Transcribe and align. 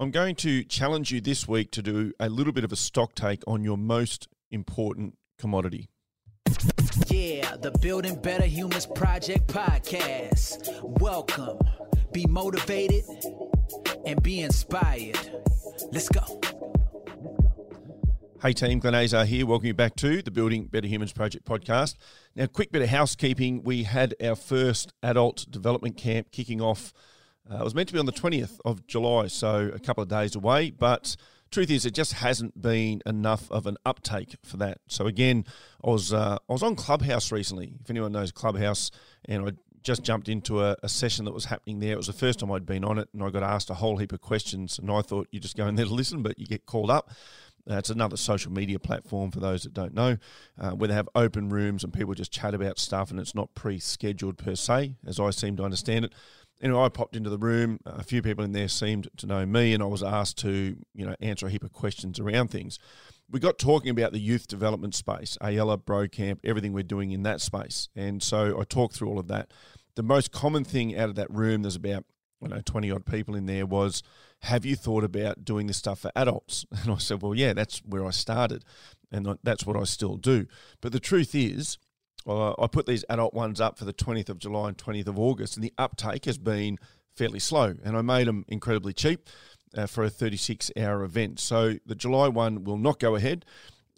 I'm 0.00 0.10
going 0.10 0.34
to 0.36 0.64
challenge 0.64 1.12
you 1.12 1.20
this 1.20 1.46
week 1.46 1.72
to 1.72 1.82
do 1.82 2.14
a 2.18 2.30
little 2.30 2.54
bit 2.54 2.64
of 2.64 2.72
a 2.72 2.76
stock 2.76 3.14
take 3.14 3.42
on 3.46 3.62
your 3.62 3.76
most 3.76 4.28
important 4.50 5.18
commodity. 5.36 5.90
Yeah, 7.08 7.56
the 7.56 7.70
Building 7.82 8.18
Better 8.18 8.46
Humans 8.46 8.86
Project 8.86 9.48
podcast. 9.48 10.82
Welcome. 10.82 11.58
Be 12.12 12.24
motivated 12.24 13.04
and 14.06 14.22
be 14.22 14.40
inspired. 14.40 15.18
Let's 15.92 16.08
go. 16.08 16.40
Hey 18.40 18.54
team, 18.54 18.78
Glenn 18.78 18.94
Azar 18.94 19.26
here. 19.26 19.44
Welcome 19.44 19.66
you 19.66 19.74
back 19.74 19.96
to 19.96 20.22
the 20.22 20.30
Building 20.30 20.64
Better 20.64 20.86
Humans 20.86 21.12
Project 21.12 21.44
podcast. 21.44 21.96
Now, 22.34 22.46
quick 22.46 22.72
bit 22.72 22.80
of 22.80 22.88
housekeeping. 22.88 23.64
We 23.64 23.82
had 23.82 24.14
our 24.24 24.34
first 24.34 24.94
adult 25.02 25.44
development 25.50 25.98
camp 25.98 26.32
kicking 26.32 26.62
off. 26.62 26.94
Uh, 27.48 27.58
it 27.58 27.64
was 27.64 27.74
meant 27.74 27.88
to 27.88 27.92
be 27.92 28.00
on 28.00 28.06
the 28.06 28.12
20th 28.12 28.58
of 28.64 28.86
July, 28.86 29.28
so 29.28 29.70
a 29.72 29.78
couple 29.78 30.02
of 30.02 30.08
days 30.08 30.34
away, 30.34 30.70
but 30.70 31.16
truth 31.50 31.70
is, 31.70 31.84
it 31.84 31.94
just 31.94 32.14
hasn't 32.14 32.60
been 32.60 33.02
enough 33.06 33.50
of 33.50 33.66
an 33.66 33.76
uptake 33.84 34.36
for 34.44 34.56
that. 34.58 34.78
So 34.88 35.06
again, 35.06 35.44
I 35.84 35.90
was 35.90 36.12
uh, 36.12 36.38
I 36.48 36.52
was 36.52 36.62
on 36.62 36.76
Clubhouse 36.76 37.32
recently. 37.32 37.74
If 37.80 37.90
anyone 37.90 38.12
knows 38.12 38.32
Clubhouse, 38.32 38.90
and 39.24 39.48
I 39.48 39.52
just 39.82 40.02
jumped 40.02 40.28
into 40.28 40.62
a, 40.62 40.76
a, 40.82 40.88
session 40.88 41.24
that 41.24 41.32
was 41.32 41.46
happening 41.46 41.80
there. 41.80 41.92
It 41.92 41.96
was 41.96 42.06
the 42.06 42.12
first 42.12 42.40
time 42.40 42.52
I'd 42.52 42.66
been 42.66 42.84
on 42.84 42.98
it, 42.98 43.08
and 43.12 43.22
I 43.22 43.30
got 43.30 43.42
asked 43.42 43.70
a 43.70 43.74
whole 43.74 43.96
heap 43.96 44.12
of 44.12 44.20
questions. 44.20 44.78
And 44.78 44.90
I 44.90 45.00
thought 45.00 45.28
you 45.30 45.40
just 45.40 45.56
go 45.56 45.66
in 45.66 45.74
there 45.74 45.86
to 45.86 45.94
listen, 45.94 46.22
but 46.22 46.38
you 46.38 46.46
get 46.46 46.66
called 46.66 46.90
up. 46.90 47.10
Uh, 47.70 47.76
it's 47.76 47.90
another 47.90 48.16
social 48.16 48.50
media 48.50 48.78
platform 48.78 49.30
for 49.30 49.40
those 49.40 49.62
that 49.62 49.74
don't 49.74 49.94
know, 49.94 50.16
uh, 50.58 50.70
where 50.70 50.88
they 50.88 50.94
have 50.94 51.08
open 51.14 51.50
rooms 51.50 51.84
and 51.84 51.92
people 51.92 52.14
just 52.14 52.32
chat 52.32 52.54
about 52.54 52.78
stuff, 52.78 53.10
and 53.10 53.20
it's 53.20 53.34
not 53.34 53.54
pre-scheduled 53.54 54.38
per 54.38 54.54
se, 54.54 54.96
as 55.06 55.20
I 55.20 55.30
seem 55.30 55.56
to 55.56 55.64
understand 55.64 56.06
it. 56.06 56.14
Anyway, 56.62 56.80
I 56.80 56.88
popped 56.88 57.16
into 57.16 57.30
the 57.30 57.38
room. 57.38 57.78
A 57.86 58.02
few 58.02 58.22
people 58.22 58.44
in 58.44 58.52
there 58.52 58.68
seemed 58.68 59.08
to 59.16 59.26
know 59.26 59.46
me, 59.46 59.72
and 59.72 59.82
I 59.82 59.86
was 59.86 60.02
asked 60.02 60.38
to, 60.38 60.76
you 60.94 61.06
know, 61.06 61.14
answer 61.20 61.46
a 61.46 61.50
heap 61.50 61.64
of 61.64 61.72
questions 61.72 62.20
around 62.20 62.48
things. 62.48 62.78
We 63.30 63.40
got 63.40 63.58
talking 63.58 63.90
about 63.90 64.12
the 64.12 64.18
youth 64.18 64.46
development 64.46 64.94
space, 64.94 65.38
Ayala, 65.40 65.78
Bro 65.78 66.08
Camp, 66.08 66.40
everything 66.44 66.72
we're 66.72 66.82
doing 66.82 67.12
in 67.12 67.22
that 67.22 67.40
space, 67.40 67.88
and 67.94 68.22
so 68.22 68.60
I 68.60 68.64
talked 68.64 68.94
through 68.94 69.08
all 69.08 69.18
of 69.18 69.28
that. 69.28 69.52
The 69.94 70.02
most 70.02 70.32
common 70.32 70.64
thing 70.64 70.96
out 70.96 71.08
of 71.08 71.14
that 71.14 71.30
room, 71.30 71.62
there's 71.62 71.76
about 71.76 72.04
I 72.42 72.48
know, 72.48 72.60
20 72.64 72.90
odd 72.90 73.06
people 73.06 73.34
in 73.34 73.46
there 73.46 73.66
was, 73.66 74.02
have 74.42 74.64
you 74.64 74.74
thought 74.76 75.04
about 75.04 75.44
doing 75.44 75.66
this 75.66 75.76
stuff 75.76 76.00
for 76.00 76.10
adults? 76.16 76.64
And 76.82 76.92
I 76.92 76.96
said, 76.98 77.22
well, 77.22 77.34
yeah, 77.34 77.52
that's 77.52 77.80
where 77.84 78.06
I 78.06 78.10
started. 78.10 78.64
And 79.12 79.38
that's 79.42 79.66
what 79.66 79.76
I 79.76 79.84
still 79.84 80.16
do. 80.16 80.46
But 80.80 80.92
the 80.92 81.00
truth 81.00 81.34
is, 81.34 81.78
uh, 82.26 82.52
I 82.58 82.66
put 82.66 82.86
these 82.86 83.04
adult 83.08 83.34
ones 83.34 83.60
up 83.60 83.78
for 83.78 83.84
the 83.84 83.92
20th 83.92 84.28
of 84.28 84.38
July 84.38 84.68
and 84.68 84.76
20th 84.76 85.08
of 85.08 85.18
August, 85.18 85.56
and 85.56 85.64
the 85.64 85.72
uptake 85.78 86.24
has 86.26 86.38
been 86.38 86.78
fairly 87.14 87.38
slow. 87.38 87.74
And 87.82 87.96
I 87.96 88.02
made 88.02 88.26
them 88.26 88.44
incredibly 88.48 88.92
cheap 88.92 89.28
uh, 89.76 89.86
for 89.86 90.04
a 90.04 90.10
36 90.10 90.70
hour 90.76 91.02
event. 91.02 91.40
So 91.40 91.76
the 91.86 91.94
July 91.94 92.28
one 92.28 92.64
will 92.64 92.78
not 92.78 92.98
go 92.98 93.14
ahead, 93.14 93.44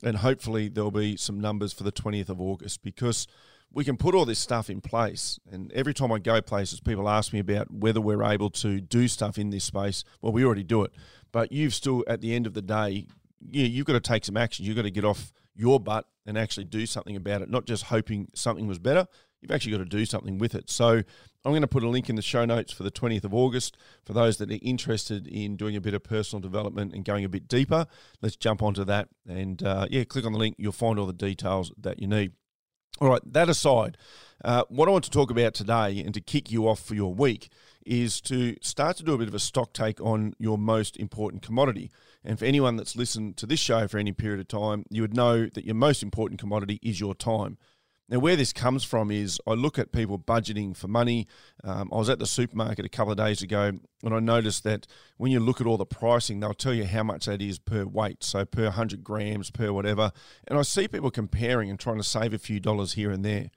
and 0.02 0.18
hopefully 0.18 0.68
there'll 0.68 0.90
be 0.90 1.16
some 1.16 1.40
numbers 1.40 1.72
for 1.72 1.84
the 1.84 1.92
20th 1.92 2.28
of 2.28 2.40
August 2.40 2.82
because 2.82 3.26
we 3.72 3.84
can 3.84 3.96
put 3.96 4.14
all 4.14 4.24
this 4.24 4.38
stuff 4.38 4.68
in 4.68 4.80
place. 4.80 5.38
And 5.50 5.72
every 5.72 5.94
time 5.94 6.12
I 6.12 6.18
go 6.18 6.40
places, 6.40 6.80
people 6.80 7.08
ask 7.08 7.32
me 7.32 7.38
about 7.38 7.70
whether 7.70 8.00
we're 8.00 8.22
able 8.22 8.50
to 8.50 8.80
do 8.80 9.08
stuff 9.08 9.38
in 9.38 9.50
this 9.50 9.64
space. 9.64 10.04
Well, 10.20 10.32
we 10.32 10.44
already 10.44 10.64
do 10.64 10.82
it, 10.82 10.92
but 11.32 11.52
you've 11.52 11.74
still, 11.74 12.04
at 12.06 12.20
the 12.20 12.34
end 12.34 12.46
of 12.46 12.54
the 12.54 12.62
day, 12.62 13.06
you, 13.50 13.64
you've 13.64 13.86
got 13.86 13.94
to 13.94 14.00
take 14.00 14.24
some 14.24 14.36
action. 14.36 14.64
You've 14.64 14.76
got 14.76 14.82
to 14.82 14.90
get 14.90 15.04
off 15.04 15.32
your 15.54 15.80
butt 15.80 16.06
and 16.26 16.38
actually 16.38 16.64
do 16.64 16.86
something 16.86 17.16
about 17.16 17.42
it, 17.42 17.50
not 17.50 17.66
just 17.66 17.84
hoping 17.84 18.28
something 18.34 18.66
was 18.66 18.78
better. 18.78 19.06
You've 19.40 19.50
actually 19.50 19.72
got 19.72 19.78
to 19.78 19.84
do 19.84 20.06
something 20.06 20.38
with 20.38 20.54
it. 20.54 20.70
So 20.70 21.02
I'm 21.44 21.52
going 21.52 21.62
to 21.62 21.68
put 21.68 21.82
a 21.82 21.88
link 21.88 22.08
in 22.08 22.14
the 22.14 22.22
show 22.22 22.44
notes 22.44 22.72
for 22.72 22.84
the 22.84 22.92
20th 22.92 23.24
of 23.24 23.34
August 23.34 23.76
for 24.04 24.12
those 24.12 24.36
that 24.36 24.50
are 24.50 24.58
interested 24.62 25.26
in 25.26 25.56
doing 25.56 25.74
a 25.74 25.80
bit 25.80 25.94
of 25.94 26.04
personal 26.04 26.40
development 26.40 26.94
and 26.94 27.04
going 27.04 27.24
a 27.24 27.28
bit 27.28 27.48
deeper. 27.48 27.86
Let's 28.20 28.36
jump 28.36 28.62
onto 28.62 28.84
that. 28.84 29.08
And 29.28 29.60
uh, 29.62 29.88
yeah, 29.90 30.04
click 30.04 30.24
on 30.24 30.32
the 30.32 30.38
link. 30.38 30.54
You'll 30.58 30.70
find 30.72 30.98
all 30.98 31.06
the 31.06 31.12
details 31.12 31.72
that 31.80 32.00
you 32.00 32.06
need. 32.06 32.32
All 33.00 33.08
right, 33.08 33.22
that 33.32 33.48
aside, 33.48 33.96
uh, 34.44 34.64
what 34.68 34.88
I 34.88 34.92
want 34.92 35.04
to 35.04 35.10
talk 35.10 35.30
about 35.30 35.54
today 35.54 36.00
and 36.04 36.12
to 36.14 36.20
kick 36.20 36.52
you 36.52 36.68
off 36.68 36.80
for 36.80 36.94
your 36.94 37.12
week 37.12 37.48
is 37.84 38.20
to 38.20 38.56
start 38.60 38.96
to 38.98 39.02
do 39.02 39.14
a 39.14 39.18
bit 39.18 39.28
of 39.28 39.34
a 39.34 39.40
stock 39.40 39.72
take 39.72 40.00
on 40.00 40.34
your 40.38 40.58
most 40.58 40.96
important 40.98 41.42
commodity. 41.42 41.90
And 42.24 42.38
for 42.38 42.44
anyone 42.44 42.76
that's 42.76 42.94
listened 42.94 43.36
to 43.38 43.46
this 43.46 43.58
show 43.58 43.88
for 43.88 43.98
any 43.98 44.12
period 44.12 44.40
of 44.40 44.48
time, 44.48 44.84
you 44.90 45.02
would 45.02 45.16
know 45.16 45.46
that 45.46 45.64
your 45.64 45.74
most 45.74 46.02
important 46.02 46.38
commodity 46.38 46.78
is 46.82 47.00
your 47.00 47.14
time. 47.14 47.58
Now, 48.08 48.18
where 48.18 48.36
this 48.36 48.52
comes 48.52 48.84
from 48.84 49.10
is 49.10 49.40
I 49.46 49.52
look 49.52 49.78
at 49.78 49.92
people 49.92 50.18
budgeting 50.18 50.76
for 50.76 50.88
money. 50.88 51.26
Um, 51.64 51.88
I 51.92 51.96
was 51.96 52.10
at 52.10 52.18
the 52.18 52.26
supermarket 52.26 52.84
a 52.84 52.90
couple 52.90 53.12
of 53.12 53.16
days 53.16 53.42
ago 53.42 53.72
and 54.02 54.14
I 54.14 54.18
noticed 54.18 54.64
that 54.64 54.86
when 55.16 55.32
you 55.32 55.40
look 55.40 55.60
at 55.60 55.66
all 55.66 55.78
the 55.78 55.86
pricing, 55.86 56.40
they'll 56.40 56.52
tell 56.52 56.74
you 56.74 56.84
how 56.84 57.04
much 57.04 57.26
that 57.26 57.40
is 57.40 57.58
per 57.58 57.84
weight, 57.84 58.22
so 58.22 58.44
per 58.44 58.64
100 58.64 59.02
grams, 59.02 59.50
per 59.50 59.72
whatever. 59.72 60.12
And 60.46 60.58
I 60.58 60.62
see 60.62 60.88
people 60.88 61.10
comparing 61.10 61.70
and 61.70 61.78
trying 61.78 61.98
to 61.98 62.02
save 62.02 62.34
a 62.34 62.38
few 62.38 62.60
dollars 62.60 62.94
here 62.94 63.10
and 63.10 63.24
there. 63.24 63.50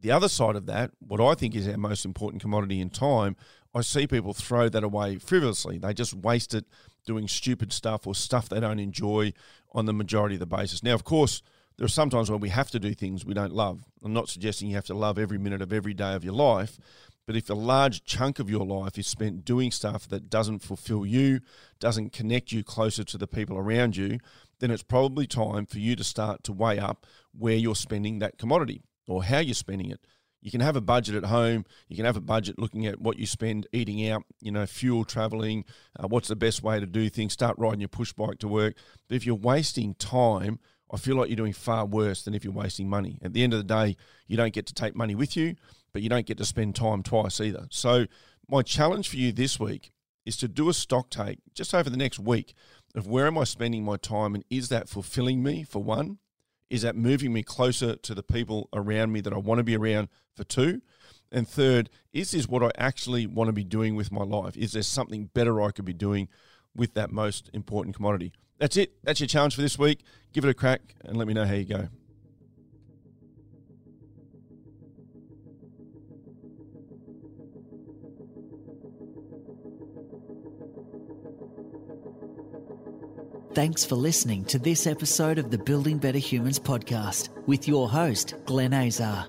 The 0.00 0.10
other 0.10 0.28
side 0.28 0.56
of 0.56 0.66
that, 0.66 0.92
what 0.98 1.20
I 1.20 1.34
think 1.34 1.54
is 1.54 1.68
our 1.68 1.76
most 1.76 2.04
important 2.04 2.42
commodity 2.42 2.80
in 2.80 2.90
time, 2.90 3.36
I 3.74 3.82
see 3.82 4.06
people 4.06 4.34
throw 4.34 4.68
that 4.68 4.84
away 4.84 5.18
frivolously. 5.18 5.78
They 5.78 5.94
just 5.94 6.14
waste 6.14 6.54
it 6.54 6.66
doing 7.06 7.28
stupid 7.28 7.72
stuff 7.72 8.06
or 8.06 8.14
stuff 8.14 8.48
they 8.48 8.60
don't 8.60 8.78
enjoy 8.78 9.32
on 9.72 9.86
the 9.86 9.92
majority 9.92 10.36
of 10.36 10.40
the 10.40 10.46
basis. 10.46 10.82
Now, 10.82 10.94
of 10.94 11.04
course, 11.04 11.42
there 11.76 11.84
are 11.84 11.88
sometimes 11.88 12.30
when 12.30 12.40
we 12.40 12.48
have 12.50 12.70
to 12.70 12.78
do 12.78 12.94
things 12.94 13.24
we 13.24 13.34
don't 13.34 13.52
love. 13.52 13.84
I'm 14.04 14.12
not 14.12 14.28
suggesting 14.28 14.68
you 14.68 14.76
have 14.76 14.86
to 14.86 14.94
love 14.94 15.18
every 15.18 15.38
minute 15.38 15.62
of 15.62 15.72
every 15.72 15.94
day 15.94 16.14
of 16.14 16.24
your 16.24 16.34
life, 16.34 16.78
but 17.26 17.36
if 17.36 17.48
a 17.48 17.54
large 17.54 18.04
chunk 18.04 18.38
of 18.38 18.50
your 18.50 18.66
life 18.66 18.98
is 18.98 19.06
spent 19.06 19.44
doing 19.44 19.70
stuff 19.70 20.08
that 20.08 20.28
doesn't 20.28 20.60
fulfill 20.60 21.06
you, 21.06 21.40
doesn't 21.78 22.12
connect 22.12 22.52
you 22.52 22.64
closer 22.64 23.04
to 23.04 23.18
the 23.18 23.28
people 23.28 23.56
around 23.56 23.96
you, 23.96 24.18
then 24.58 24.70
it's 24.70 24.82
probably 24.82 25.26
time 25.26 25.66
for 25.66 25.78
you 25.78 25.96
to 25.96 26.04
start 26.04 26.42
to 26.44 26.52
weigh 26.52 26.78
up 26.78 27.06
where 27.36 27.54
you're 27.54 27.76
spending 27.76 28.18
that 28.18 28.38
commodity 28.38 28.82
or 29.06 29.24
how 29.24 29.38
you're 29.38 29.54
spending 29.54 29.90
it. 29.90 30.04
You 30.40 30.50
can 30.50 30.60
have 30.60 30.74
a 30.74 30.80
budget 30.80 31.14
at 31.14 31.26
home. 31.26 31.64
You 31.88 31.94
can 31.94 32.04
have 32.04 32.16
a 32.16 32.20
budget 32.20 32.58
looking 32.58 32.86
at 32.86 33.00
what 33.00 33.16
you 33.16 33.26
spend 33.26 33.68
eating 33.72 34.08
out, 34.10 34.24
you 34.40 34.50
know, 34.50 34.66
fuel, 34.66 35.04
traveling, 35.04 35.64
uh, 35.98 36.08
what's 36.08 36.28
the 36.28 36.36
best 36.36 36.64
way 36.64 36.80
to 36.80 36.86
do 36.86 37.08
things, 37.08 37.32
start 37.32 37.56
riding 37.58 37.80
your 37.80 37.88
push 37.88 38.12
bike 38.12 38.40
to 38.40 38.48
work. 38.48 38.74
But 39.08 39.14
if 39.14 39.24
you're 39.24 39.36
wasting 39.36 39.94
time 39.94 40.58
I 40.92 40.98
feel 40.98 41.16
like 41.16 41.28
you're 41.28 41.36
doing 41.36 41.54
far 41.54 41.86
worse 41.86 42.22
than 42.22 42.34
if 42.34 42.44
you're 42.44 42.52
wasting 42.52 42.88
money. 42.88 43.18
At 43.22 43.32
the 43.32 43.42
end 43.42 43.54
of 43.54 43.58
the 43.58 43.64
day, 43.64 43.96
you 44.26 44.36
don't 44.36 44.52
get 44.52 44.66
to 44.66 44.74
take 44.74 44.94
money 44.94 45.14
with 45.14 45.36
you, 45.36 45.56
but 45.92 46.02
you 46.02 46.08
don't 46.08 46.26
get 46.26 46.38
to 46.38 46.44
spend 46.44 46.76
time 46.76 47.02
twice 47.02 47.40
either. 47.40 47.66
So, 47.70 48.06
my 48.48 48.62
challenge 48.62 49.08
for 49.08 49.16
you 49.16 49.32
this 49.32 49.58
week 49.58 49.92
is 50.26 50.36
to 50.36 50.48
do 50.48 50.68
a 50.68 50.74
stock 50.74 51.08
take 51.10 51.38
just 51.54 51.74
over 51.74 51.88
the 51.88 51.96
next 51.96 52.18
week 52.18 52.54
of 52.94 53.06
where 53.06 53.26
am 53.26 53.38
I 53.38 53.44
spending 53.44 53.84
my 53.84 53.96
time 53.96 54.34
and 54.34 54.44
is 54.50 54.68
that 54.68 54.88
fulfilling 54.88 55.42
me 55.42 55.62
for 55.62 55.82
one? 55.82 56.18
Is 56.68 56.82
that 56.82 56.96
moving 56.96 57.32
me 57.32 57.42
closer 57.42 57.96
to 57.96 58.14
the 58.14 58.22
people 58.22 58.68
around 58.72 59.12
me 59.12 59.20
that 59.22 59.32
I 59.32 59.38
want 59.38 59.58
to 59.58 59.64
be 59.64 59.76
around 59.76 60.08
for 60.34 60.44
two? 60.44 60.82
And 61.30 61.48
third, 61.48 61.88
is 62.12 62.32
this 62.32 62.46
what 62.46 62.62
I 62.62 62.70
actually 62.76 63.26
want 63.26 63.48
to 63.48 63.52
be 63.52 63.64
doing 63.64 63.94
with 63.94 64.12
my 64.12 64.22
life? 64.22 64.56
Is 64.56 64.72
there 64.72 64.82
something 64.82 65.30
better 65.32 65.62
I 65.62 65.70
could 65.70 65.84
be 65.84 65.94
doing 65.94 66.28
with 66.74 66.94
that 66.94 67.10
most 67.10 67.50
important 67.54 67.96
commodity? 67.96 68.32
That's 68.58 68.76
it. 68.76 68.92
That's 69.02 69.20
your 69.20 69.26
challenge 69.26 69.54
for 69.54 69.62
this 69.62 69.78
week. 69.78 70.00
Give 70.32 70.44
it 70.44 70.50
a 70.50 70.54
crack 70.54 70.94
and 71.04 71.16
let 71.16 71.26
me 71.26 71.34
know 71.34 71.44
how 71.44 71.54
you 71.54 71.64
go. 71.64 71.88
Thanks 83.54 83.84
for 83.84 83.96
listening 83.96 84.46
to 84.46 84.58
this 84.58 84.86
episode 84.86 85.38
of 85.38 85.50
the 85.50 85.58
Building 85.58 85.98
Better 85.98 86.18
Humans 86.18 86.58
podcast 86.58 87.28
with 87.46 87.68
your 87.68 87.86
host, 87.86 88.34
Glenn 88.46 88.72
Azar. 88.72 89.28